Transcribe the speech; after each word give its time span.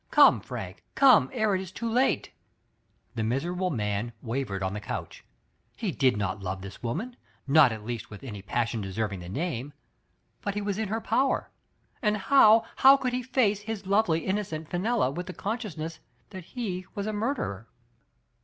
Come, 0.09 0.39
Frank, 0.41 0.83
come 0.95 1.29
ere 1.31 1.53
it 1.53 1.61
is 1.61 1.71
too 1.71 1.87
late." 1.87 2.31
The 3.13 3.21
miserable 3.23 3.69
man 3.69 4.13
wavered 4.23 4.63
on 4.63 4.73
the 4.73 4.79
couch; 4.79 5.23
he 5.77 5.91
did 5.91 6.17
not 6.17 6.41
love 6.41 6.63
this 6.63 6.81
woman, 6.81 7.15
not 7.45 7.71
at 7.71 7.85
least 7.85 8.09
with 8.09 8.23
any 8.23 8.41
passion 8.41 8.81
deserving 8.81 9.19
the 9.19 9.29
name, 9.29 9.73
but 10.41 10.55
he 10.55 10.61
was 10.63 10.79
in 10.79 10.87
her 10.87 11.01
power. 11.01 11.51
And 12.01 12.17
how, 12.17 12.65
how 12.77 12.97
could 12.97 13.13
he 13.13 13.21
face 13.21 13.59
his 13.59 13.85
lovely 13.85 14.25
innocent 14.25 14.69
Fenella 14.71 15.11
with 15.11 15.27
the 15.27 15.33
consciousness 15.33 15.99
that 16.31 16.45
he 16.57 16.87
was 16.95 17.05
a 17.05 17.13
murderer? 17.13 17.67